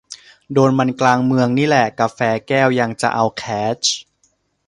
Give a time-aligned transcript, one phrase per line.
[0.53, 3.43] โดนมันกลางเมืองนี่แหละ กาแฟแก้ว ยังจะเอาแค
[3.81, 3.83] ช